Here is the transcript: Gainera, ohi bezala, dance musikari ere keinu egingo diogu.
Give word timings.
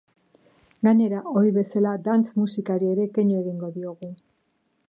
Gainera, 0.87 1.19
ohi 1.41 1.53
bezala, 1.59 1.93
dance 2.09 2.33
musikari 2.39 2.93
ere 2.95 3.09
keinu 3.19 3.39
egingo 3.43 3.71
diogu. 3.81 4.15